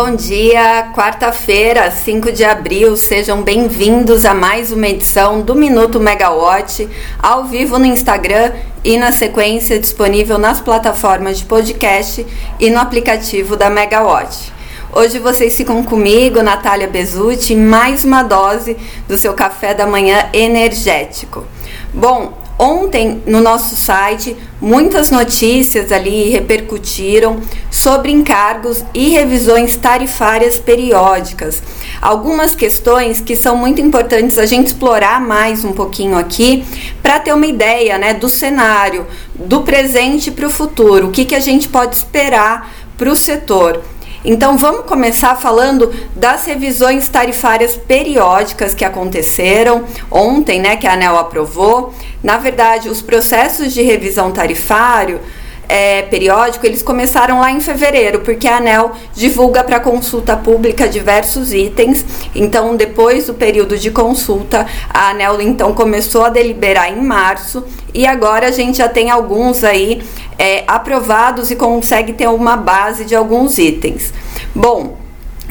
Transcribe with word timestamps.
Bom 0.00 0.14
dia, 0.14 0.92
quarta-feira, 0.94 1.90
5 1.90 2.30
de 2.30 2.44
abril. 2.44 2.96
Sejam 2.96 3.42
bem-vindos 3.42 4.24
a 4.24 4.32
mais 4.32 4.70
uma 4.70 4.86
edição 4.86 5.40
do 5.40 5.56
Minuto 5.56 5.98
Megawatt, 5.98 6.88
ao 7.18 7.46
vivo 7.46 7.80
no 7.80 7.84
Instagram 7.84 8.52
e 8.84 8.96
na 8.96 9.10
sequência 9.10 9.76
disponível 9.76 10.38
nas 10.38 10.60
plataformas 10.60 11.38
de 11.38 11.46
podcast 11.46 12.24
e 12.60 12.70
no 12.70 12.78
aplicativo 12.78 13.56
da 13.56 13.68
Megawatt. 13.68 14.52
Hoje 14.92 15.18
vocês 15.18 15.56
ficam 15.56 15.82
comigo, 15.82 16.44
Natália 16.44 16.86
Bezutti, 16.86 17.56
mais 17.56 18.04
uma 18.04 18.22
dose 18.22 18.76
do 19.08 19.16
seu 19.16 19.34
café 19.34 19.74
da 19.74 19.84
manhã 19.84 20.28
energético. 20.32 21.44
Bom, 21.92 22.37
Ontem, 22.58 23.22
no 23.24 23.40
nosso 23.40 23.76
site, 23.76 24.36
muitas 24.60 25.12
notícias 25.12 25.92
ali 25.92 26.28
repercutiram 26.28 27.40
sobre 27.70 28.10
encargos 28.10 28.84
e 28.92 29.10
revisões 29.10 29.76
tarifárias 29.76 30.58
periódicas. 30.58 31.62
Algumas 32.02 32.56
questões 32.56 33.20
que 33.20 33.36
são 33.36 33.56
muito 33.56 33.80
importantes 33.80 34.38
a 34.38 34.44
gente 34.46 34.66
explorar 34.66 35.20
mais 35.20 35.64
um 35.64 35.72
pouquinho 35.72 36.18
aqui 36.18 36.64
para 37.00 37.20
ter 37.20 37.32
uma 37.32 37.46
ideia 37.46 37.96
né, 37.96 38.12
do 38.12 38.28
cenário, 38.28 39.06
do 39.36 39.60
presente 39.60 40.32
para 40.32 40.46
o 40.46 40.50
futuro, 40.50 41.08
o 41.08 41.12
que, 41.12 41.24
que 41.24 41.36
a 41.36 41.40
gente 41.40 41.68
pode 41.68 41.94
esperar 41.94 42.72
para 42.96 43.08
o 43.08 43.14
setor. 43.14 43.80
Então 44.24 44.58
vamos 44.58 44.84
começar 44.86 45.36
falando 45.36 45.92
das 46.14 46.44
revisões 46.44 47.08
tarifárias 47.08 47.76
periódicas 47.76 48.74
que 48.74 48.84
aconteceram 48.84 49.84
ontem, 50.10 50.60
né, 50.60 50.76
que 50.76 50.86
a 50.86 50.94
ANEL 50.94 51.16
aprovou. 51.16 51.94
Na 52.22 52.36
verdade, 52.36 52.88
os 52.88 53.00
processos 53.00 53.72
de 53.72 53.82
revisão 53.82 54.32
tarifário 54.32 55.20
é, 55.68 56.02
periódico, 56.02 56.64
eles 56.64 56.82
começaram 56.82 57.40
lá 57.40 57.52
em 57.52 57.60
fevereiro, 57.60 58.20
porque 58.20 58.48
a 58.48 58.56
ANEL 58.56 58.92
divulga 59.14 59.62
para 59.62 59.78
consulta 59.78 60.34
pública 60.34 60.88
diversos 60.88 61.52
itens. 61.52 62.04
Então, 62.34 62.74
depois 62.74 63.26
do 63.26 63.34
período 63.34 63.76
de 63.76 63.90
consulta, 63.90 64.66
a 64.88 65.10
ANEL 65.10 65.40
então 65.42 65.74
começou 65.74 66.24
a 66.24 66.30
deliberar 66.30 66.90
em 66.90 67.02
março 67.02 67.62
e 67.92 68.06
agora 68.06 68.48
a 68.48 68.50
gente 68.50 68.78
já 68.78 68.88
tem 68.88 69.10
alguns 69.10 69.62
aí 69.62 70.02
é, 70.38 70.64
aprovados 70.66 71.50
e 71.50 71.56
consegue 71.56 72.12
ter 72.12 72.28
uma 72.28 72.56
base 72.56 73.04
de 73.04 73.14
alguns 73.14 73.58
itens. 73.58 74.12
Bom, 74.54 74.96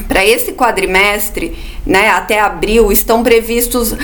para 0.06 0.24
esse 0.24 0.52
quadrimestre, 0.52 1.58
né, 1.84 2.10
até 2.10 2.40
abril, 2.40 2.90
estão 2.92 3.22
previstos 3.22 3.94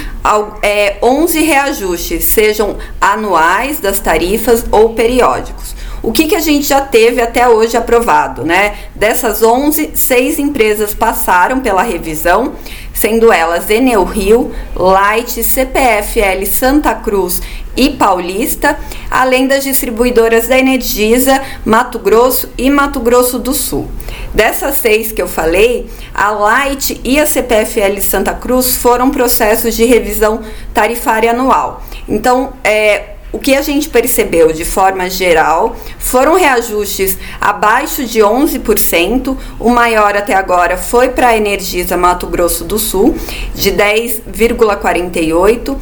é, 0.62 0.96
11 1.02 1.40
reajustes, 1.42 2.24
sejam 2.24 2.76
anuais 3.00 3.80
das 3.80 4.00
tarifas 4.00 4.64
ou 4.70 4.90
periódicos. 4.90 5.74
O 6.02 6.12
que, 6.12 6.26
que 6.26 6.34
a 6.34 6.40
gente 6.40 6.66
já 6.66 6.82
teve 6.82 7.22
até 7.22 7.48
hoje 7.48 7.78
aprovado, 7.78 8.44
né? 8.44 8.76
Dessas 8.94 9.42
11, 9.42 9.92
seis 9.94 10.38
empresas 10.38 10.92
passaram 10.92 11.60
pela 11.60 11.82
revisão, 11.82 12.52
sendo 12.94 13.30
elas 13.30 13.68
Enel 13.68 14.04
Rio, 14.04 14.52
Light, 14.74 15.42
CPFL 15.42 16.46
Santa 16.46 16.94
Cruz 16.94 17.42
e 17.76 17.90
Paulista, 17.90 18.78
além 19.10 19.46
das 19.46 19.64
distribuidoras 19.64 20.46
da 20.46 20.56
Energisa, 20.56 21.42
Mato 21.64 21.98
Grosso 21.98 22.48
e 22.56 22.70
Mato 22.70 23.00
Grosso 23.00 23.38
do 23.38 23.52
Sul. 23.52 23.90
Dessas 24.32 24.76
seis 24.76 25.12
que 25.12 25.20
eu 25.20 25.28
falei, 25.28 25.90
a 26.14 26.30
Light 26.30 27.00
e 27.04 27.18
a 27.18 27.26
CPFL 27.26 28.00
Santa 28.00 28.32
Cruz 28.32 28.76
foram 28.76 29.10
processos 29.10 29.74
de 29.74 29.84
revisão 29.84 30.40
tarifária 30.72 31.32
anual. 31.32 31.82
Então, 32.08 32.52
é, 32.62 33.13
o 33.34 33.38
que 33.40 33.54
a 33.56 33.62
gente 33.62 33.88
percebeu 33.88 34.52
de 34.52 34.64
forma 34.64 35.10
geral 35.10 35.74
foram 35.98 36.36
reajustes 36.36 37.18
abaixo 37.40 38.04
de 38.04 38.20
11%, 38.20 39.36
o 39.58 39.70
maior 39.70 40.16
até 40.16 40.34
agora 40.34 40.76
foi 40.76 41.08
para 41.08 41.30
a 41.30 41.36
Energisa 41.36 41.96
Mato 41.96 42.28
Grosso 42.28 42.62
do 42.62 42.78
Sul, 42.78 43.16
de 43.52 43.72
10,48%. 43.72 45.76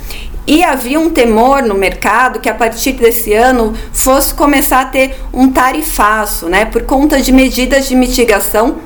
E 0.46 0.64
havia 0.64 0.98
um 0.98 1.10
temor 1.10 1.62
no 1.62 1.74
mercado 1.74 2.40
que 2.40 2.48
a 2.48 2.54
partir 2.54 2.92
desse 2.92 3.34
ano 3.34 3.74
fosse 3.92 4.32
começar 4.32 4.80
a 4.80 4.86
ter 4.86 5.14
um 5.30 5.52
tarifaço, 5.52 6.48
né, 6.48 6.64
por 6.64 6.84
conta 6.84 7.20
de 7.20 7.32
medidas 7.32 7.86
de 7.86 7.94
mitigação 7.94 8.78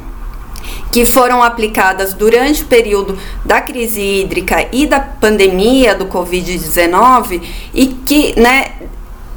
que 0.91 1.05
foram 1.05 1.43
aplicadas 1.43 2.15
durante 2.15 2.63
o 2.63 2.67
período 2.67 3.19
da 3.45 3.61
crise 3.61 4.01
hídrica 4.01 4.67
e 4.73 4.87
da 4.87 5.01
pandemia 5.01 5.95
do 5.95 6.07
Covid-19 6.07 7.43
e 7.75 7.87
que 7.87 8.39
né, 8.39 8.73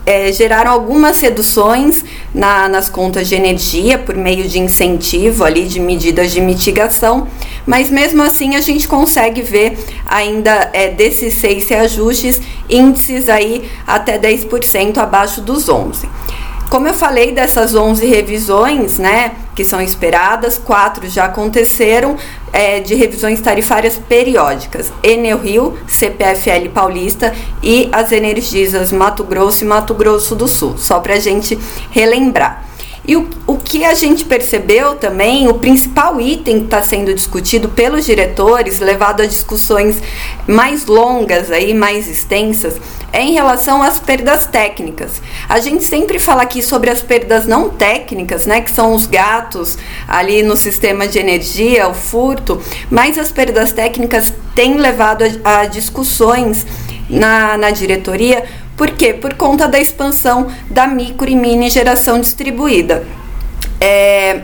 é, 0.05 0.31
geraram 0.31 0.71
algumas 0.71 1.19
reduções 1.19 2.03
na, 2.33 2.67
nas 2.67 2.89
contas 2.89 3.27
de 3.29 3.35
energia 3.35 3.99
por 3.99 4.15
meio 4.15 4.47
de 4.47 4.57
incentivo 4.57 5.43
ali 5.43 5.65
de 5.67 5.79
medidas 5.79 6.31
de 6.31 6.41
mitigação, 6.41 7.27
mas 7.65 7.91
mesmo 7.91 8.23
assim 8.23 8.55
a 8.55 8.61
gente 8.61 8.87
consegue 8.87 9.43
ver 9.43 9.77
ainda 10.07 10.69
é, 10.73 10.89
desses 10.89 11.35
seis 11.35 11.69
reajustes 11.69 12.41
índices 12.67 13.29
aí 13.29 13.69
até 13.85 14.17
10% 14.17 14.97
abaixo 14.97 15.41
dos 15.41 15.69
11. 15.69 16.09
Como 16.69 16.87
eu 16.87 16.93
falei 16.93 17.31
dessas 17.31 17.73
11 17.73 18.05
revisões, 18.05 18.99
né, 18.99 19.33
que 19.55 19.63
são 19.63 19.81
esperadas, 19.81 20.59
quatro 20.59 21.09
já 21.09 21.25
aconteceram 21.25 22.15
é, 22.53 22.79
de 22.79 22.93
revisões 22.93 23.41
tarifárias 23.41 23.97
periódicas: 23.97 24.93
Enel 25.01 25.39
Rio, 25.39 25.79
CPFL 25.87 26.69
Paulista 26.71 27.33
e 27.63 27.89
as 27.91 28.11
Energisas 28.11 28.91
Mato 28.91 29.23
Grosso 29.23 29.63
e 29.63 29.67
Mato 29.67 29.95
Grosso 29.95 30.35
do 30.35 30.47
Sul, 30.47 30.77
só 30.77 30.99
para 30.99 31.15
a 31.15 31.19
gente 31.19 31.57
relembrar. 31.89 32.68
E 33.09 33.15
o, 33.15 33.27
o 33.47 33.57
que 33.57 33.83
a 33.83 33.95
gente 33.95 34.23
percebeu 34.23 34.93
também, 34.93 35.47
o 35.47 35.55
principal 35.55 36.21
item 36.21 36.59
que 36.59 36.65
está 36.65 36.83
sendo 36.83 37.11
discutido 37.11 37.67
pelos 37.67 38.05
diretores, 38.05 38.79
levado 38.79 39.23
a 39.23 39.25
discussões 39.25 39.97
mais 40.45 40.85
longas, 40.85 41.49
aí, 41.49 41.73
mais 41.73 42.07
extensas, 42.07 42.79
é 43.11 43.23
em 43.23 43.33
relação 43.33 43.81
às 43.81 43.99
perdas 43.99 44.45
técnicas. 44.45 45.23
A 45.49 45.59
gente 45.59 45.83
sempre 45.85 46.19
fala 46.19 46.43
aqui 46.43 46.61
sobre 46.61 46.91
as 46.91 47.01
perdas 47.01 47.47
não 47.47 47.71
técnicas, 47.71 48.45
né, 48.45 48.61
que 48.61 48.69
são 48.69 48.93
os 48.93 49.07
gatos 49.07 49.75
ali 50.07 50.43
no 50.43 50.55
sistema 50.55 51.07
de 51.07 51.17
energia, 51.17 51.89
o 51.89 51.95
furto, 51.95 52.61
mas 52.91 53.17
as 53.17 53.31
perdas 53.31 53.71
técnicas 53.71 54.31
têm 54.53 54.75
levado 54.75 55.23
a, 55.43 55.61
a 55.61 55.65
discussões 55.65 56.63
na, 57.09 57.57
na 57.57 57.71
diretoria 57.71 58.45
por 58.79 58.91
quê? 58.91 59.13
Por 59.13 59.33
conta 59.33 59.67
da 59.67 59.77
expansão 59.77 60.47
da 60.69 60.87
micro 60.87 61.29
e 61.29 61.35
mini 61.35 61.69
geração 61.69 62.17
distribuída. 62.17 63.05
É, 63.77 64.43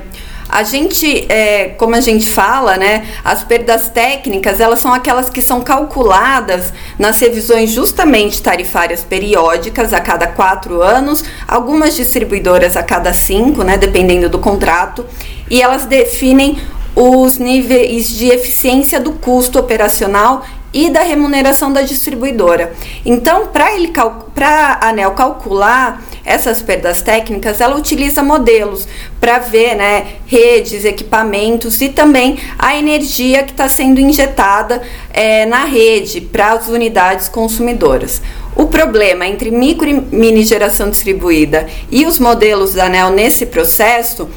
a 0.50 0.62
gente, 0.62 1.26
é, 1.32 1.70
como 1.78 1.96
a 1.96 2.02
gente 2.02 2.28
fala, 2.28 2.76
né, 2.76 3.08
as 3.24 3.46
perdas 3.46 3.88
técnicas, 3.88 4.60
elas 4.60 4.80
são 4.80 4.94
aquelas 4.94 5.30
que 5.30 5.42
são 5.42 5.62
calculadas 5.62 6.74
nas 7.00 7.18
revisões 7.18 7.70
justamente 7.70 8.42
tarifárias 8.42 9.06
periódicas 9.06 9.94
a 9.94 10.02
cada 10.02 10.28
quatro 10.28 10.82
anos, 10.82 11.24
algumas 11.48 11.96
distribuidoras 11.96 12.76
a 12.76 12.84
cada 12.84 13.14
cinco, 13.14 13.64
né, 13.64 13.78
dependendo 13.78 14.28
do 14.28 14.40
contrato, 14.40 15.06
e 15.50 15.62
elas 15.62 15.86
definem 15.86 16.58
os 16.94 17.38
níveis 17.38 18.10
de 18.10 18.28
eficiência 18.28 19.00
do 19.00 19.14
custo 19.14 19.58
operacional 19.58 20.44
e 20.76 20.90
da 20.90 21.04
remuneração 21.04 21.72
da 21.72 21.82
distribuidora. 21.82 22.74
Então, 23.06 23.48
para 23.48 24.78
a 24.82 24.90
ANEL 24.90 25.12
calcular 25.12 26.04
essas 26.26 26.62
perdas 26.62 27.02
técnicas, 27.02 27.62
ela 27.62 27.78
utiliza 27.78 28.22
modelos 28.22 28.86
para 29.18 29.40
ver 29.40 29.76
né, 29.76 30.06
redes, 30.28 30.84
equipamentos 30.84 31.80
e 31.80 31.88
também 31.88 32.38
a 32.60 32.76
energia 32.76 33.44
que 33.44 33.52
está 33.52 33.70
sendo 33.70 34.02
injetada 34.02 34.82
é, 35.14 35.46
na 35.46 35.64
rede 35.64 36.20
para 36.20 36.52
as 36.52 36.68
unidades 36.68 37.30
consumidoras. 37.30 38.22
O 38.54 38.66
problema 38.66 39.26
entre 39.26 39.52
micro 39.52 39.88
e 39.88 39.94
mini 39.94 40.44
geração 40.44 40.90
distribuída 40.90 41.68
e 41.90 42.06
os 42.06 42.20
modelos 42.20 42.74
da 42.74 42.88
ANEL 42.88 43.12
nesse 43.12 43.46
processo 43.46 44.30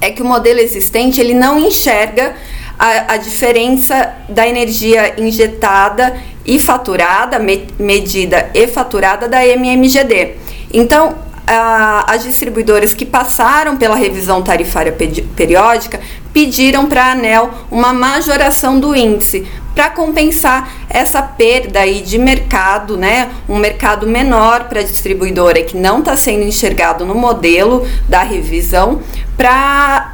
é 0.00 0.10
que 0.10 0.22
o 0.22 0.24
modelo 0.24 0.60
existente 0.60 1.20
ele 1.20 1.34
não 1.34 1.58
enxerga 1.58 2.34
a, 2.78 3.14
a 3.14 3.16
diferença 3.16 4.14
da 4.28 4.46
energia 4.46 5.20
injetada 5.20 6.16
e 6.44 6.58
faturada, 6.58 7.38
me, 7.38 7.66
medida 7.78 8.50
e 8.54 8.66
faturada 8.66 9.28
da 9.28 9.44
MMGD. 9.46 10.34
Então, 10.72 11.16
a, 11.46 12.12
as 12.12 12.24
distribuidoras 12.24 12.92
que 12.92 13.06
passaram 13.06 13.76
pela 13.76 13.94
revisão 13.94 14.42
tarifária 14.42 14.92
periódica 15.36 16.00
pediram 16.32 16.86
para 16.86 17.04
a 17.04 17.12
ANEL 17.12 17.50
uma 17.70 17.92
majoração 17.92 18.78
do 18.78 18.94
índice 18.94 19.46
para 19.74 19.90
compensar 19.90 20.72
essa 20.88 21.20
perda 21.22 21.80
aí 21.80 22.00
de 22.00 22.18
mercado, 22.18 22.96
né? 22.96 23.30
Um 23.46 23.58
mercado 23.58 24.06
menor 24.06 24.64
para 24.64 24.80
a 24.80 24.82
distribuidora 24.82 25.62
que 25.62 25.76
não 25.76 25.98
está 25.98 26.16
sendo 26.16 26.42
enxergado 26.42 27.04
no 27.04 27.14
modelo 27.14 27.86
da 28.08 28.22
revisão 28.22 29.02
para 29.36 30.10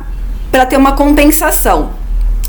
ter 0.69 0.77
uma 0.77 0.93
compensação. 0.93 2.02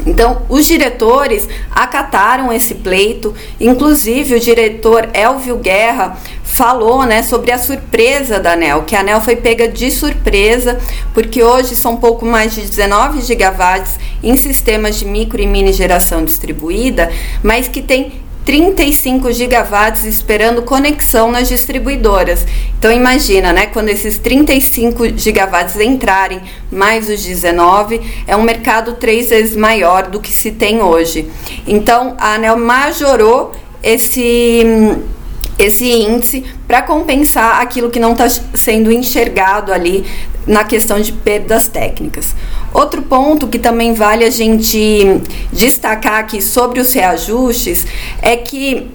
Então, 0.05 0.41
os 0.49 0.65
diretores 0.65 1.47
acataram 1.71 2.51
esse 2.51 2.75
pleito, 2.75 3.33
inclusive 3.59 4.35
o 4.35 4.39
diretor 4.39 5.09
Elvio 5.13 5.57
Guerra 5.57 6.17
falou 6.43 7.03
né, 7.05 7.23
sobre 7.23 7.51
a 7.51 7.57
surpresa 7.57 8.39
da 8.39 8.53
ANEL, 8.53 8.83
que 8.83 8.95
a 8.95 8.99
ANEL 8.99 9.21
foi 9.21 9.35
pega 9.35 9.67
de 9.67 9.89
surpresa, 9.91 10.79
porque 11.13 11.41
hoje 11.41 11.75
são 11.75 11.97
pouco 11.97 12.25
mais 12.25 12.53
de 12.53 12.61
19 12.61 13.21
gigawatts 13.21 13.97
em 14.21 14.35
sistemas 14.35 14.97
de 14.97 15.05
micro 15.05 15.41
e 15.41 15.47
mini 15.47 15.71
geração 15.71 16.25
distribuída, 16.25 17.11
mas 17.41 17.67
que 17.67 17.81
tem 17.81 18.22
35 18.45 19.31
gigawatts 19.31 20.03
esperando 20.03 20.61
conexão 20.63 21.31
nas 21.31 21.47
distribuidoras. 21.47 22.45
Então 22.77 22.91
imagina, 22.91 23.53
né, 23.53 23.67
quando 23.67 23.89
esses 23.89 24.17
35 24.17 25.17
gigawatts 25.17 25.79
entrarem, 25.79 26.41
mais 26.71 27.09
os 27.09 27.23
19, 27.23 28.01
é 28.27 28.35
um 28.35 28.43
mercado 28.43 28.93
três 28.93 29.29
vezes 29.29 29.55
maior 29.55 30.07
do 30.07 30.19
que 30.19 30.31
se 30.31 30.51
tem 30.51 30.81
hoje. 30.81 31.29
Então 31.65 32.15
a 32.19 32.33
ANEL 32.33 32.57
majorou 32.57 33.51
esse 33.81 34.63
esse 35.57 35.89
índice 35.91 36.43
para 36.67 36.81
compensar 36.81 37.61
aquilo 37.61 37.89
que 37.89 37.99
não 37.99 38.13
está 38.13 38.27
sendo 38.53 38.91
enxergado 38.91 39.71
ali 39.71 40.05
na 40.45 40.63
questão 40.63 40.99
de 40.99 41.11
perdas 41.11 41.67
técnicas. 41.67 42.35
Outro 42.73 43.01
ponto 43.01 43.47
que 43.47 43.59
também 43.59 43.93
vale 43.93 44.23
a 44.23 44.29
gente 44.29 45.21
destacar 45.51 46.19
aqui 46.19 46.41
sobre 46.41 46.79
os 46.79 46.91
reajustes 46.93 47.85
é 48.21 48.35
que 48.35 48.91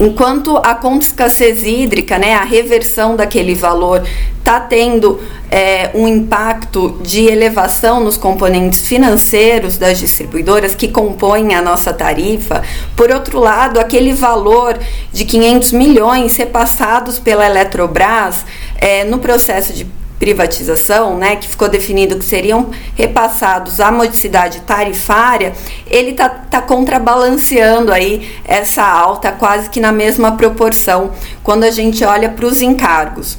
enquanto 0.00 0.56
a 0.58 0.74
conta 0.74 1.06
escassez 1.06 1.64
hídrica, 1.64 2.18
né, 2.18 2.34
a 2.34 2.44
reversão 2.44 3.16
daquele 3.16 3.54
valor, 3.54 4.02
está 4.38 4.60
tendo 4.60 5.20
é, 5.50 5.90
um 5.94 6.08
impacto 6.08 6.98
de 7.02 7.26
elevação 7.26 8.00
nos 8.00 8.16
componentes 8.16 8.86
financeiros 8.86 9.76
das 9.76 9.98
distribuidoras 9.98 10.74
que 10.74 10.88
compõem 10.88 11.54
a 11.54 11.60
nossa 11.60 11.92
tarifa. 11.92 12.62
Por 12.96 13.10
outro 13.10 13.38
lado, 13.38 13.78
aquele 13.78 14.14
valor 14.14 14.78
de 15.12 15.24
500 15.24 15.72
milhões 15.72 16.36
repassados 16.36 17.18
pela 17.18 17.44
Eletrobras 17.44 18.46
é, 18.76 19.04
no 19.04 19.18
processo 19.18 19.72
de 19.72 19.86
privatização, 20.18 21.16
né, 21.16 21.36
que 21.36 21.48
ficou 21.48 21.68
definido 21.68 22.16
que 22.18 22.24
seriam 22.24 22.70
repassados 22.94 23.80
à 23.80 23.90
modicidade 23.90 24.60
tarifária, 24.60 25.52
ele 25.86 26.10
está 26.10 26.28
tá 26.28 26.60
contrabalanceando 26.60 27.92
aí 27.92 28.28
essa 28.44 28.84
alta 28.84 29.30
quase 29.32 29.70
que 29.70 29.80
na 29.80 29.92
mesma 29.92 30.32
proporção 30.32 31.12
quando 31.42 31.64
a 31.64 31.70
gente 31.70 32.04
olha 32.04 32.28
para 32.28 32.46
os 32.46 32.60
encargos. 32.60 33.38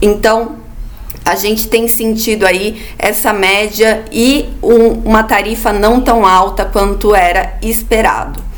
Então, 0.00 0.56
a 1.24 1.34
gente 1.34 1.68
tem 1.68 1.86
sentido 1.86 2.46
aí 2.46 2.82
essa 2.98 3.32
média 3.32 4.04
e 4.10 4.48
um, 4.62 4.92
uma 5.04 5.22
tarifa 5.22 5.72
não 5.72 6.00
tão 6.00 6.24
alta 6.26 6.64
quanto 6.64 7.14
era 7.14 7.58
esperado. 7.62 8.49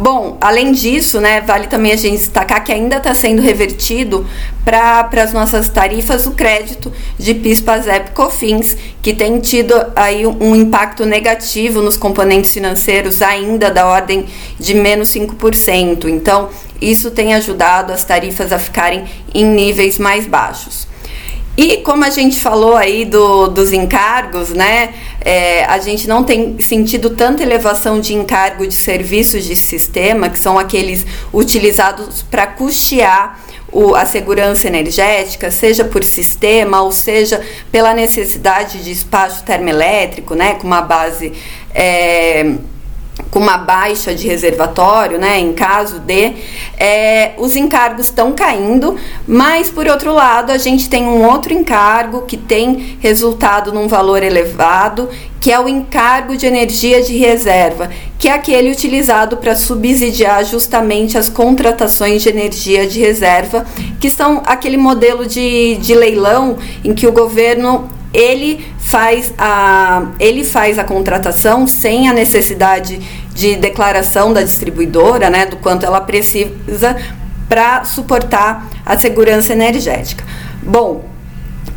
Bom, 0.00 0.38
além 0.40 0.70
disso, 0.70 1.20
né, 1.20 1.40
vale 1.40 1.66
também 1.66 1.90
a 1.90 1.96
gente 1.96 2.18
destacar 2.18 2.62
que 2.62 2.70
ainda 2.70 2.98
está 2.98 3.12
sendo 3.12 3.42
revertido 3.42 4.24
para 4.64 5.10
as 5.20 5.32
nossas 5.32 5.68
tarifas 5.68 6.24
o 6.24 6.30
crédito 6.30 6.92
de 7.18 7.34
PIS, 7.34 7.60
PASEP, 7.60 8.12
COFINS, 8.12 8.76
que 9.02 9.12
tem 9.12 9.40
tido 9.40 9.74
aí 9.96 10.24
um 10.24 10.54
impacto 10.54 11.04
negativo 11.04 11.82
nos 11.82 11.96
componentes 11.96 12.52
financeiros 12.52 13.20
ainda 13.20 13.72
da 13.72 13.88
ordem 13.88 14.26
de 14.56 14.72
menos 14.72 15.08
5%. 15.08 16.04
Então, 16.04 16.48
isso 16.80 17.10
tem 17.10 17.34
ajudado 17.34 17.92
as 17.92 18.04
tarifas 18.04 18.52
a 18.52 18.58
ficarem 18.58 19.04
em 19.34 19.44
níveis 19.44 19.98
mais 19.98 20.28
baixos. 20.28 20.87
E 21.58 21.78
como 21.78 22.04
a 22.04 22.10
gente 22.10 22.38
falou 22.38 22.76
aí 22.76 23.04
do, 23.04 23.48
dos 23.48 23.72
encargos, 23.72 24.50
né? 24.50 24.94
É, 25.20 25.64
a 25.64 25.78
gente 25.80 26.06
não 26.06 26.22
tem 26.22 26.56
sentido 26.60 27.10
tanta 27.10 27.42
elevação 27.42 27.98
de 27.98 28.14
encargo 28.14 28.64
de 28.64 28.74
serviços 28.74 29.42
de 29.42 29.56
sistema, 29.56 30.28
que 30.28 30.38
são 30.38 30.56
aqueles 30.56 31.04
utilizados 31.34 32.22
para 32.22 32.46
custear 32.46 33.40
o, 33.72 33.96
a 33.96 34.06
segurança 34.06 34.68
energética, 34.68 35.50
seja 35.50 35.84
por 35.84 36.04
sistema 36.04 36.80
ou 36.80 36.92
seja 36.92 37.44
pela 37.72 37.92
necessidade 37.92 38.80
de 38.84 38.92
espaço 38.92 39.42
termoelétrico, 39.42 40.36
né? 40.36 40.54
Com 40.54 40.68
uma 40.68 40.80
base. 40.80 41.32
É, 41.74 42.54
com 43.30 43.38
uma 43.38 43.58
baixa 43.58 44.14
de 44.14 44.26
reservatório, 44.26 45.18
né, 45.18 45.38
em 45.38 45.52
caso 45.52 45.98
de, 46.00 46.34
é, 46.76 47.32
os 47.36 47.56
encargos 47.56 48.06
estão 48.06 48.32
caindo, 48.32 48.96
mas 49.26 49.70
por 49.70 49.86
outro 49.86 50.12
lado 50.12 50.50
a 50.50 50.58
gente 50.58 50.88
tem 50.88 51.04
um 51.04 51.24
outro 51.26 51.52
encargo 51.52 52.22
que 52.22 52.36
tem 52.36 52.98
resultado 53.00 53.72
num 53.72 53.86
valor 53.86 54.22
elevado, 54.22 55.08
que 55.40 55.52
é 55.52 55.60
o 55.60 55.68
encargo 55.68 56.36
de 56.36 56.46
energia 56.46 57.02
de 57.02 57.16
reserva, 57.16 57.90
que 58.18 58.28
é 58.28 58.32
aquele 58.32 58.70
utilizado 58.70 59.36
para 59.36 59.54
subsidiar 59.54 60.44
justamente 60.44 61.16
as 61.16 61.28
contratações 61.28 62.22
de 62.22 62.28
energia 62.28 62.86
de 62.86 62.98
reserva, 62.98 63.64
que 64.00 64.10
são 64.10 64.42
aquele 64.44 64.76
modelo 64.76 65.26
de, 65.26 65.76
de 65.76 65.94
leilão 65.94 66.58
em 66.82 66.94
que 66.94 67.06
o 67.06 67.12
governo 67.12 67.88
ele 68.12 68.66
faz 68.78 69.32
a, 69.36 70.06
ele 70.18 70.44
faz 70.44 70.78
a 70.78 70.84
contratação 70.84 71.66
sem 71.66 72.08
a 72.08 72.12
necessidade 72.12 72.98
de 73.34 73.56
declaração 73.56 74.32
da 74.32 74.42
distribuidora, 74.42 75.30
né, 75.30 75.46
do 75.46 75.56
quanto 75.56 75.84
ela 75.84 76.00
precisa 76.00 76.96
para 77.48 77.84
suportar 77.84 78.68
a 78.84 78.98
segurança 78.98 79.52
energética. 79.52 80.24
Bom, 80.62 81.04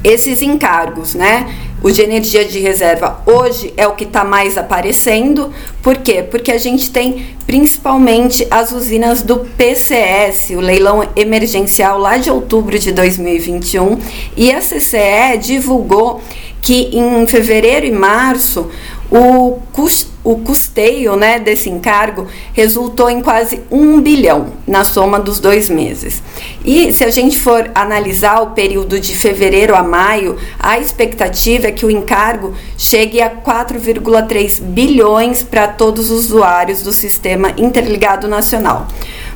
esses 0.03 0.41
encargos, 0.41 1.13
né? 1.13 1.53
O 1.83 1.89
de 1.89 2.01
energia 2.01 2.45
de 2.45 2.59
reserva 2.59 3.23
hoje 3.25 3.73
é 3.75 3.87
o 3.87 3.95
que 3.95 4.03
está 4.03 4.23
mais 4.23 4.55
aparecendo. 4.55 5.51
Por 5.81 5.97
quê? 5.97 6.21
Porque 6.21 6.51
a 6.51 6.57
gente 6.57 6.91
tem 6.91 7.35
principalmente 7.47 8.45
as 8.51 8.71
usinas 8.71 9.23
do 9.23 9.37
PCS, 9.57 10.51
o 10.51 10.59
leilão 10.59 11.07
emergencial 11.15 11.97
lá 11.97 12.17
de 12.17 12.29
outubro 12.29 12.77
de 12.77 12.91
2021, 12.91 13.97
e 14.37 14.51
a 14.51 14.59
CCE 14.59 15.39
divulgou 15.41 16.21
que 16.61 16.95
em 16.95 17.25
fevereiro 17.25 17.87
e 17.87 17.91
março 17.91 18.69
o, 19.09 19.57
custo, 19.73 20.10
o 20.23 20.37
custeio 20.37 21.15
né, 21.15 21.39
desse 21.39 21.69
encargo 21.69 22.27
resultou 22.53 23.09
em 23.09 23.21
quase 23.21 23.61
um 23.71 23.99
bilhão 23.99 24.53
na 24.67 24.83
soma 24.83 25.19
dos 25.19 25.39
dois 25.39 25.69
meses. 25.69 26.21
E 26.63 26.93
se 26.93 27.03
a 27.03 27.09
gente 27.09 27.39
for 27.39 27.71
analisar 27.73 28.41
o 28.41 28.51
período 28.51 28.99
de 28.99 29.15
fevereiro 29.15 29.75
a 29.75 29.81
maio, 29.81 30.37
a 30.59 30.79
expectativa 30.79 31.67
é 31.67 31.71
que 31.71 31.85
o 31.85 31.91
encargo 31.91 32.53
chegue 32.77 33.21
a 33.21 33.29
4,3 33.29 34.61
bilhões 34.61 35.41
para 35.41 35.67
todos 35.67 36.11
os 36.11 36.25
usuários 36.25 36.83
do 36.83 36.91
Sistema 36.91 37.53
Interligado 37.57 38.27
Nacional. 38.27 38.87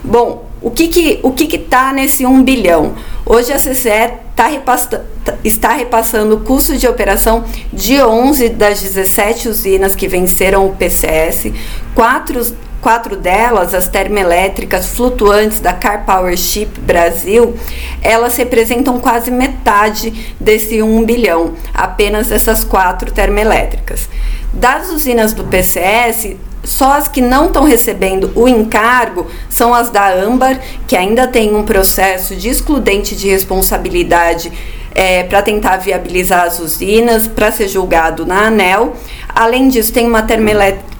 Bom, 0.03 0.45
o 0.61 0.69
que, 0.69 0.87
que, 0.87 1.19
o 1.23 1.31
que 1.31 1.55
está 1.55 1.91
nesse 1.91 2.25
1 2.25 2.43
bilhão? 2.43 2.95
Hoje 3.25 3.51
a 3.51 3.57
CCE 3.57 4.24
tá 4.35 4.47
repassa, 4.47 5.05
está 5.43 5.73
repassando 5.73 6.35
o 6.35 6.39
custo 6.41 6.77
de 6.77 6.87
operação 6.87 7.45
de 7.71 8.01
11 8.01 8.49
das 8.49 8.81
17 8.81 9.47
usinas 9.47 9.95
que 9.95 10.07
venceram 10.07 10.67
o 10.67 10.75
PCS, 10.75 11.53
quatro, 11.95 12.45
quatro 12.81 13.15
delas, 13.15 13.73
as 13.73 13.87
termoelétricas 13.87 14.89
flutuantes 14.89 15.61
da 15.61 15.73
Car 15.73 16.05
Power 16.05 16.35
Ship 16.37 16.69
Brasil, 16.81 17.57
elas 18.01 18.35
representam 18.35 18.99
quase 18.99 19.31
metade 19.31 20.35
desse 20.39 20.83
1 20.83 21.05
bilhão, 21.05 21.53
apenas 21.73 22.29
essas 22.29 22.63
quatro 22.63 23.11
termoelétricas. 23.11 24.09
Das 24.51 24.89
usinas 24.89 25.33
do 25.33 25.45
PCS, 25.45 26.35
só 26.65 26.93
as 26.93 27.07
que 27.07 27.21
não 27.21 27.45
estão 27.45 27.63
recebendo 27.63 28.31
o 28.35 28.47
encargo 28.47 29.27
são 29.49 29.73
as 29.73 29.89
da 29.89 30.13
âmbar, 30.13 30.59
que 30.87 30.95
ainda 30.95 31.27
tem 31.27 31.55
um 31.55 31.63
processo 31.63 32.35
de 32.35 32.49
excludente 32.49 33.15
de 33.15 33.29
responsabilidade 33.29 34.51
é, 34.95 35.23
para 35.23 35.41
tentar 35.41 35.77
viabilizar 35.77 36.43
as 36.43 36.59
usinas, 36.59 37.27
para 37.27 37.51
ser 37.51 37.67
julgado 37.67 38.25
na 38.25 38.47
ANEL. 38.47 38.95
Além 39.27 39.67
disso, 39.67 39.91
tem 39.91 40.07
uma, 40.07 40.25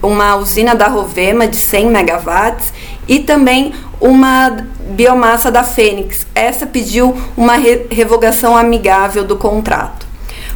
uma 0.04 0.36
usina 0.36 0.76
da 0.76 0.88
Rovema 0.88 1.48
de 1.48 1.56
100 1.56 1.90
megawatts 1.90 2.74
e 3.08 3.20
também 3.20 3.74
uma 4.00 4.66
biomassa 4.90 5.50
da 5.50 5.64
Fênix. 5.64 6.28
Essa 6.36 6.68
pediu 6.68 7.16
uma 7.38 7.56
re 7.56 7.88
revogação 7.90 8.56
amigável 8.56 9.24
do 9.24 9.38
contrato. 9.38 10.05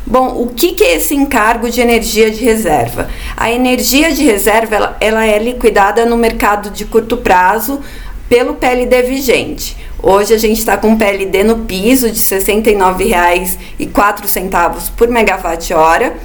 Bom, 0.09 0.41
o 0.41 0.47
que, 0.47 0.73
que 0.73 0.83
é 0.83 0.95
esse 0.95 1.13
encargo 1.13 1.69
de 1.69 1.81
energia 1.81 2.31
de 2.31 2.43
reserva? 2.43 3.07
A 3.37 3.51
energia 3.51 4.11
de 4.11 4.23
reserva 4.23 4.75
ela, 4.75 4.97
ela 4.99 5.23
é 5.23 5.37
liquidada 5.37 6.03
no 6.03 6.17
mercado 6.17 6.71
de 6.71 6.83
curto 6.83 7.17
prazo 7.17 7.79
pelo 8.27 8.55
PLD 8.55 9.03
vigente. 9.03 9.77
Hoje 10.01 10.33
a 10.33 10.37
gente 10.39 10.57
está 10.57 10.75
com 10.77 10.97
PLD 10.97 11.43
no 11.43 11.59
piso 11.59 12.09
de 12.09 12.17
R$ 12.17 12.39
69,04 12.39 14.89
por 14.97 15.09
megawatt-hora 15.09 16.17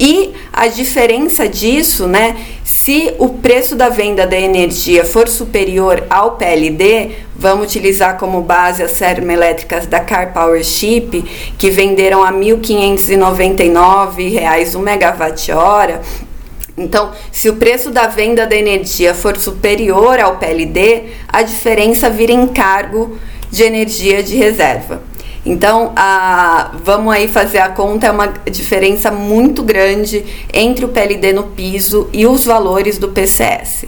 e 0.00 0.32
a 0.52 0.66
diferença 0.66 1.48
disso, 1.48 2.08
né, 2.08 2.36
se 2.80 3.14
o 3.18 3.28
preço 3.28 3.76
da 3.76 3.90
venda 3.90 4.26
da 4.26 4.40
energia 4.40 5.04
for 5.04 5.28
superior 5.28 6.02
ao 6.08 6.38
PLD, 6.38 7.10
vamos 7.36 7.66
utilizar 7.66 8.16
como 8.16 8.40
base 8.40 8.82
as 8.82 8.92
termoelétricas 8.92 9.84
da 9.84 10.00
Car 10.00 10.32
Power 10.32 10.64
Ship, 10.64 11.22
que 11.58 11.68
venderam 11.68 12.22
a 12.22 12.30
R$ 12.30 12.36
1.599 12.36 14.74
o 14.74 14.78
megawatt-hora. 14.78 16.00
Então, 16.74 17.12
se 17.30 17.50
o 17.50 17.56
preço 17.56 17.90
da 17.90 18.06
venda 18.06 18.46
da 18.46 18.56
energia 18.56 19.14
for 19.14 19.36
superior 19.36 20.18
ao 20.18 20.38
PLD, 20.38 21.02
a 21.28 21.42
diferença 21.42 22.08
vira 22.08 22.32
encargo 22.32 23.18
de 23.50 23.62
energia 23.62 24.22
de 24.22 24.36
reserva. 24.36 25.02
Então, 25.44 25.92
a, 25.96 26.72
vamos 26.84 27.12
aí 27.12 27.26
fazer 27.26 27.58
a 27.58 27.70
conta, 27.70 28.06
é 28.06 28.10
uma 28.10 28.26
diferença 28.50 29.10
muito 29.10 29.62
grande 29.62 30.24
entre 30.52 30.84
o 30.84 30.88
PLD 30.88 31.32
no 31.32 31.44
piso 31.44 32.08
e 32.12 32.26
os 32.26 32.44
valores 32.44 32.98
do 32.98 33.08
PCS. 33.08 33.86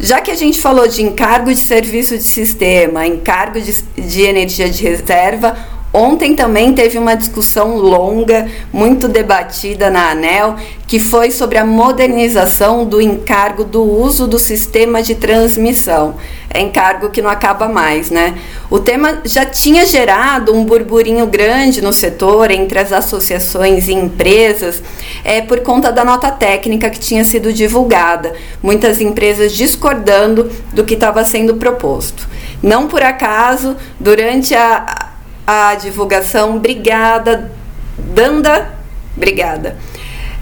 Já 0.00 0.20
que 0.20 0.30
a 0.30 0.34
gente 0.34 0.60
falou 0.60 0.86
de 0.86 1.02
encargo 1.02 1.50
de 1.50 1.58
serviço 1.58 2.16
de 2.16 2.22
sistema, 2.22 3.06
encargo 3.06 3.60
de, 3.60 3.82
de 4.00 4.22
energia 4.22 4.70
de 4.70 4.82
reserva, 4.82 5.56
Ontem 5.92 6.34
também 6.34 6.74
teve 6.74 6.98
uma 6.98 7.14
discussão 7.14 7.76
longa, 7.76 8.46
muito 8.72 9.08
debatida 9.08 9.88
na 9.90 10.10
ANEL, 10.10 10.56
que 10.86 10.98
foi 10.98 11.30
sobre 11.30 11.56
a 11.56 11.64
modernização 11.64 12.84
do 12.84 13.00
encargo 13.00 13.64
do 13.64 13.82
uso 13.82 14.26
do 14.26 14.38
sistema 14.38 15.02
de 15.02 15.14
transmissão. 15.14 16.16
É 16.52 16.60
encargo 16.60 17.08
que 17.08 17.22
não 17.22 17.30
acaba 17.30 17.68
mais, 17.68 18.10
né? 18.10 18.34
O 18.70 18.78
tema 18.78 19.20
já 19.24 19.46
tinha 19.46 19.86
gerado 19.86 20.54
um 20.54 20.64
burburinho 20.64 21.26
grande 21.26 21.80
no 21.80 21.92
setor, 21.92 22.50
entre 22.50 22.78
as 22.78 22.92
associações 22.92 23.88
e 23.88 23.92
empresas, 23.92 24.82
é, 25.24 25.40
por 25.40 25.60
conta 25.60 25.90
da 25.90 26.04
nota 26.04 26.30
técnica 26.30 26.90
que 26.90 27.00
tinha 27.00 27.24
sido 27.24 27.52
divulgada. 27.52 28.34
Muitas 28.62 29.00
empresas 29.00 29.52
discordando 29.52 30.50
do 30.72 30.84
que 30.84 30.94
estava 30.94 31.24
sendo 31.24 31.56
proposto. 31.56 32.28
Não 32.62 32.88
por 32.88 33.02
acaso, 33.02 33.76
durante 34.00 34.54
a 34.54 35.07
a 35.50 35.74
divulgação. 35.76 36.56
Obrigada, 36.56 37.50
Danda. 37.96 38.74
Obrigada. 39.16 39.78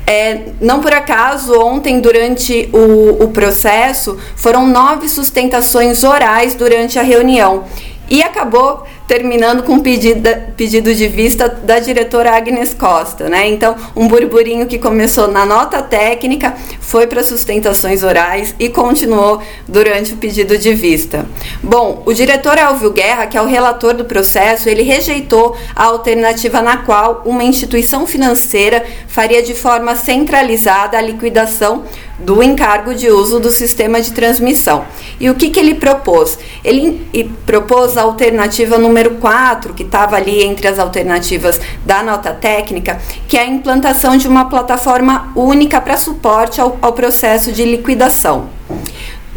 É, 0.05 0.47
não 0.61 0.81
por 0.81 0.93
acaso, 0.93 1.57
ontem, 1.61 2.01
durante 2.01 2.69
o, 2.73 3.23
o 3.23 3.29
processo, 3.29 4.19
foram 4.35 4.67
nove 4.67 5.09
sustentações 5.09 6.03
orais 6.03 6.57
durante 6.57 6.99
a 6.99 7.03
reunião. 7.03 7.67
E 8.11 8.21
acabou 8.21 8.85
terminando 9.07 9.63
com 9.63 9.79
pedido, 9.79 10.29
pedido 10.57 10.95
de 10.95 11.07
vista 11.07 11.49
da 11.49 11.79
diretora 11.79 12.33
Agnes 12.37 12.75
Costa, 12.75 13.29
né? 13.29 13.49
Então, 13.49 13.77
um 13.95 14.09
burburinho 14.09 14.67
que 14.67 14.79
começou 14.79 15.29
na 15.29 15.47
nota 15.47 15.83
técnica, 15.83 16.55
foi 16.81 17.07
para 17.07 17.23
sustentações 17.23 18.03
orais 18.03 18.55
e 18.59 18.69
continuou 18.69 19.41
durante 19.67 20.15
o 20.15 20.17
pedido 20.17 20.59
de 20.59 20.75
vista. 20.75 21.27
Bom, 21.63 22.03
o 22.05 22.13
diretor 22.13 22.59
Elvio 22.59 22.91
Guerra, 22.91 23.27
que 23.27 23.37
é 23.37 23.43
o 23.43 23.47
relator 23.47 23.95
do 23.95 24.05
processo, 24.05 24.69
ele 24.69 24.83
rejeitou 24.83 25.57
a 25.75 25.85
alternativa 25.85 26.61
na 26.63 26.79
qual 26.79 27.23
uma 27.25 27.45
instituição 27.45 28.07
financeira 28.07 28.85
faria 29.07 29.43
de 29.43 29.55
forma 29.55 29.95
centralizada 29.95 30.99
a 30.99 31.01
liquidação 31.01 31.85
do 32.19 32.43
encargo 32.43 32.95
de 32.95 33.11
uso 33.11 33.39
do 33.39 33.51
sistema 33.51 34.01
de 34.01 34.13
transmissão. 34.13 34.87
E 35.21 35.29
o 35.29 35.35
que, 35.35 35.51
que 35.51 35.61
ele 35.61 35.75
propôs? 35.75 36.39
Ele 36.65 37.07
propôs 37.45 37.97
a 37.97 38.03
alternativa 38.03 38.79
número 38.79 38.96
4, 39.05 39.75
que 39.75 39.83
estava 39.83 40.17
ali 40.17 40.43
entre 40.43 40.67
as 40.67 40.79
alternativas 40.79 41.61
da 41.85 42.03
nota 42.03 42.33
técnica, 42.33 42.99
que 43.29 43.37
é 43.37 43.43
a 43.43 43.47
implantação 43.47 44.17
de 44.17 44.27
uma 44.27 44.47
plataforma 44.47 45.33
única 45.37 45.81
para 45.81 45.97
suporte 45.97 46.61
ao, 46.61 46.79
ao 46.81 46.93
processo 46.93 47.53
de 47.53 47.65
liquidação. 47.65 48.49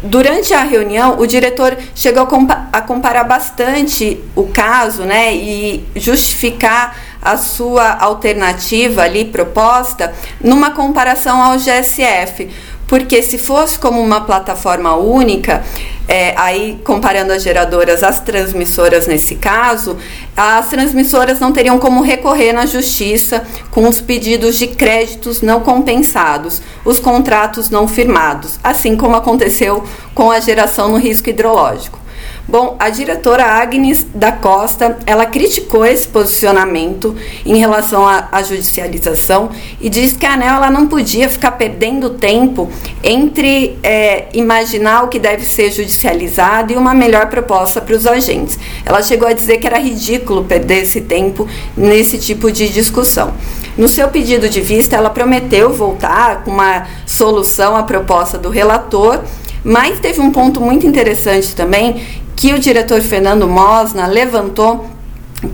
Durante 0.02 0.54
a 0.54 0.62
reunião, 0.62 1.18
o 1.18 1.26
diretor 1.26 1.76
chegou 1.94 2.26
a 2.72 2.80
comparar 2.80 3.24
bastante 3.24 4.18
o 4.34 4.44
caso 4.44 5.02
né, 5.02 5.34
e 5.34 5.84
justificar 5.94 6.96
a 7.20 7.36
sua 7.36 7.98
alternativa 8.00 9.02
ali 9.02 9.26
proposta 9.26 10.14
numa 10.42 10.70
comparação 10.70 11.42
ao 11.42 11.58
GSF 11.58 12.48
porque 12.90 13.22
se 13.22 13.38
fosse 13.38 13.78
como 13.78 14.00
uma 14.00 14.22
plataforma 14.22 14.96
única, 14.96 15.62
é, 16.08 16.34
aí 16.36 16.80
comparando 16.82 17.32
as 17.32 17.40
geradoras 17.40 18.02
às 18.02 18.18
transmissoras 18.18 19.06
nesse 19.06 19.36
caso, 19.36 19.96
as 20.36 20.68
transmissoras 20.68 21.38
não 21.38 21.52
teriam 21.52 21.78
como 21.78 22.02
recorrer 22.02 22.52
na 22.52 22.66
justiça 22.66 23.44
com 23.70 23.88
os 23.88 24.00
pedidos 24.00 24.58
de 24.58 24.66
créditos 24.66 25.40
não 25.40 25.60
compensados, 25.60 26.60
os 26.84 26.98
contratos 26.98 27.70
não 27.70 27.86
firmados, 27.86 28.58
assim 28.60 28.96
como 28.96 29.14
aconteceu 29.14 29.84
com 30.12 30.28
a 30.32 30.40
geração 30.40 30.88
no 30.88 30.96
risco 30.96 31.30
hidrológico. 31.30 31.99
Bom, 32.50 32.74
a 32.80 32.90
diretora 32.90 33.44
Agnes 33.44 34.04
da 34.12 34.32
Costa, 34.32 34.98
ela 35.06 35.24
criticou 35.24 35.86
esse 35.86 36.08
posicionamento 36.08 37.14
em 37.46 37.56
relação 37.56 38.04
à, 38.04 38.42
judicialização 38.42 39.50
e 39.80 39.88
disse 39.88 40.16
que 40.16 40.26
a 40.26 40.32
ANEL 40.32 40.56
ela 40.56 40.68
não 40.68 40.88
podia 40.88 41.28
ficar 41.28 41.52
perdendo 41.52 42.10
tempo 42.10 42.68
entre 43.04 43.78
é, 43.84 44.26
imaginar 44.32 45.04
o 45.04 45.08
que 45.08 45.20
deve 45.20 45.44
ser 45.44 45.70
judicializado 45.70 46.72
e 46.72 46.76
uma 46.76 46.92
melhor 46.92 47.28
proposta 47.28 47.80
para 47.80 47.94
os 47.94 48.04
agentes. 48.04 48.58
Ela 48.84 49.00
chegou 49.00 49.28
a 49.28 49.32
dizer 49.32 49.58
que 49.58 49.68
era 49.68 49.78
ridículo 49.78 50.42
perder 50.42 50.82
esse 50.82 51.02
tempo 51.02 51.46
nesse 51.76 52.18
tipo 52.18 52.50
de 52.50 52.68
discussão. 52.68 53.32
No 53.78 53.86
seu 53.86 54.08
pedido 54.08 54.48
de 54.48 54.60
vista, 54.60 54.96
ela 54.96 55.10
prometeu 55.10 55.72
voltar 55.72 56.42
com 56.42 56.50
uma 56.50 56.88
solução 57.06 57.76
à 57.76 57.84
proposta 57.84 58.36
do 58.36 58.50
relator 58.50 59.20
mas 59.64 60.00
teve 60.00 60.20
um 60.20 60.30
ponto 60.30 60.60
muito 60.60 60.86
interessante 60.86 61.54
também 61.54 62.02
que 62.40 62.54
o 62.54 62.58
diretor 62.58 63.02
Fernando 63.02 63.46
Mosna 63.46 64.06
levantou 64.06 64.88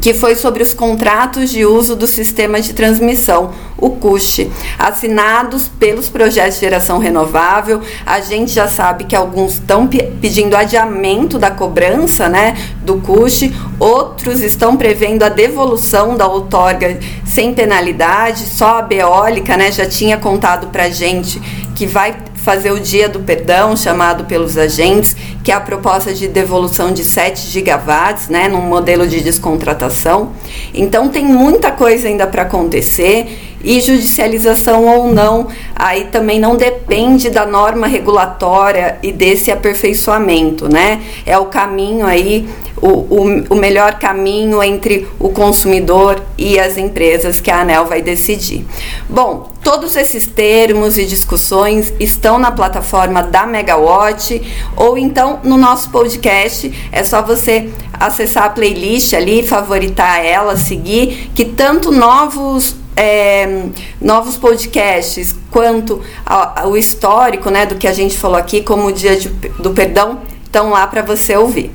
que 0.01 0.15
foi 0.15 0.37
sobre 0.37 0.63
os 0.63 0.73
contratos 0.73 1.51
de 1.51 1.65
uso 1.65 1.97
do 1.97 2.07
sistema 2.07 2.61
de 2.61 2.73
transmissão, 2.73 3.53
o 3.77 3.91
CUSH, 3.91 4.49
assinados 4.79 5.69
pelos 5.69 6.09
projetos 6.09 6.55
de 6.55 6.61
geração 6.61 6.99
renovável. 6.99 7.81
A 8.05 8.21
gente 8.21 8.53
já 8.53 8.69
sabe 8.69 9.05
que 9.05 9.17
alguns 9.17 9.55
estão 9.55 9.89
pedindo 9.89 10.57
adiamento 10.57 11.41
da 11.41 11.51
cobrança 11.51 12.29
né, 12.29 12.57
do 12.83 13.01
CUSH, 13.01 13.51
outros 13.81 14.41
estão 14.41 14.77
prevendo 14.77 15.25
a 15.25 15.29
devolução 15.29 16.17
da 16.17 16.29
outorga 16.29 16.99
sem 17.25 17.53
penalidade, 17.53 18.45
só 18.45 18.79
a 18.79 18.83
Beólica 18.83 19.57
né, 19.57 19.73
já 19.73 19.87
tinha 19.87 20.17
contado 20.17 20.69
para 20.69 20.85
a 20.85 20.91
gente 20.91 21.41
que 21.75 21.85
vai 21.85 22.17
fazer 22.47 22.71
o 22.71 22.79
Dia 22.79 23.09
do 23.09 23.19
Perdão, 23.19 23.77
chamado 23.77 24.23
pelos 24.27 24.57
agentes, 24.57 25.17
que 25.43 25.51
é 25.51 25.55
a 25.57 25.61
proposta 25.61 26.15
de 26.15 26.29
devolução 26.29 26.93
de 26.93 27.03
7 27.03 27.41
gigawatts, 27.49 28.29
né, 28.29 28.47
num 28.47 28.61
modelo 28.61 29.05
de 29.09 29.21
descontratação. 29.21 30.31
Então 30.73 31.09
tem 31.09 31.25
muita 31.25 31.73
coisa 31.73 32.07
ainda 32.07 32.25
para 32.25 32.43
acontecer 32.43 33.57
e 33.65 33.81
judicialização 33.81 34.87
ou 34.87 35.13
não, 35.13 35.49
aí 35.75 36.05
também 36.05 36.39
não 36.39 36.57
depende 36.57 37.31
da 37.31 37.45
norma 37.45 37.89
regulatória 37.89 38.97
e 39.03 39.11
desse 39.11 39.51
aperfeiçoamento, 39.51 40.69
né? 40.69 41.01
É 41.27 41.37
o 41.37 41.47
caminho 41.47 42.07
aí 42.07 42.49
o, 42.81 42.89
o, 42.89 43.45
o, 43.51 43.55
melhor 43.57 43.99
caminho 43.99 44.63
entre 44.63 45.09
o 45.19 45.31
consumidor 45.31 46.23
e 46.37 46.61
as 46.61 46.77
empresas 46.77 47.41
que 47.41 47.51
a 47.51 47.63
ANEL 47.63 47.87
vai 47.87 48.03
decidir. 48.03 48.67
Bom, 49.09 49.51
todos 49.67 49.97
esses 49.97 50.29
termos 50.29 50.97
e 50.97 51.05
discussões 51.05 51.93
estão 51.99 52.39
na 52.39 52.53
plataforma 52.53 53.21
da 53.21 53.45
Megawatt 53.45 54.41
ou 54.77 54.97
então 54.97 55.41
no 55.43 55.57
nosso 55.57 55.91
podcast. 55.91 56.73
É 56.93 57.03
só 57.03 57.21
você 57.21 57.69
acessar 57.93 58.45
a 58.45 58.51
playlist 58.51 59.13
ali, 59.13 59.45
favoritar 59.45 60.25
ela, 60.25 60.57
seguir, 60.57 61.33
que 61.35 61.45
tanto 61.45 61.91
novos 61.91 62.77
é, 62.95 63.65
novos 64.01 64.37
podcasts 64.37 65.35
quanto 65.51 66.01
ao 66.25 66.77
histórico 66.77 67.51
né, 67.51 67.67
do 67.67 67.75
que 67.75 67.89
a 67.89 67.93
gente 67.93 68.17
falou 68.17 68.39
aqui, 68.39 68.63
como 68.63 68.87
o 68.87 68.93
Dia 68.93 69.17
de, 69.17 69.29
do 69.29 69.71
Perdão, 69.71 70.21
estão 70.45 70.71
lá 70.71 70.87
para 70.87 71.03
você 71.03 71.37
ouvir. 71.37 71.75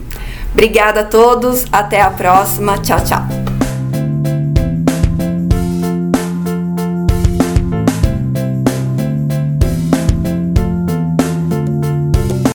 Obrigada 0.54 1.02
a 1.02 1.04
todos, 1.04 1.66
até 1.70 2.02
a 2.02 2.10
próxima, 2.10 2.78
tchau, 2.78 3.04
tchau. 3.04 3.51